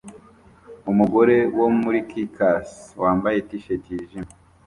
Umugore 0.91 1.35
wo 1.59 1.67
muri 1.81 1.99
Caucase 2.09 2.79
wambaye 3.01 3.37
t-shati 3.49 3.89
yijimye 3.95 4.33